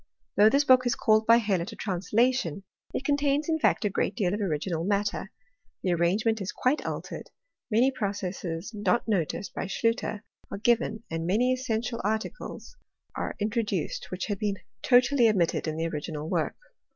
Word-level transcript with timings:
Though 0.35 0.49
this 0.49 0.63
book 0.63 0.87
is 0.87 0.95
called 0.95 1.27
by 1.27 1.37
Hellot 1.37 1.71
a 1.73 1.75
translation, 1.75 2.63
it 2.91 3.05
contains 3.05 3.47
in 3.47 3.59
fact 3.59 3.85
a 3.85 3.89
great 3.91 4.15
deal 4.15 4.33
of 4.33 4.41
original 4.41 4.83
matter; 4.83 5.29
the 5.83 5.91
arrange 5.93 6.25
ment 6.25 6.41
is 6.41 6.51
quite 6.51 6.83
altered; 6.83 7.29
many 7.69 7.91
processes 7.91 8.71
not 8.73 9.07
noticed 9.07 9.53
by 9.53 9.67
Schlutter 9.67 10.23
are 10.49 10.57
given, 10.57 11.03
and 11.11 11.27
many 11.27 11.53
essential 11.53 12.01
articles 12.03 12.75
are 13.15 13.35
introduced, 13.39 14.09
which 14.09 14.25
had 14.25 14.39
been 14.39 14.55
totally 14.81 15.29
omitted 15.29 15.67
in 15.67 15.77
the 15.77 15.85
original 15.87 16.27
work. 16.27 16.55